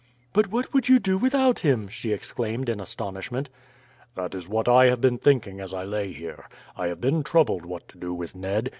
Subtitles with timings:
[0.33, 3.51] "But what would you do without him?" she exclaimed in astonishment.
[4.15, 6.49] "That is what I have been thinking as I lay here.
[6.75, 8.69] I have been troubled what to do with Ned.